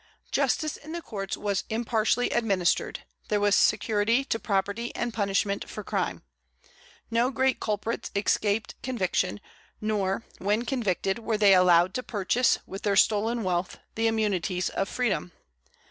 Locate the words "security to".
3.55-4.39